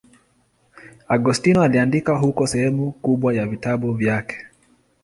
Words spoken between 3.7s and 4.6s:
vyake.